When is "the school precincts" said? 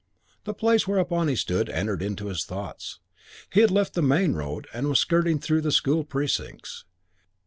5.61-6.85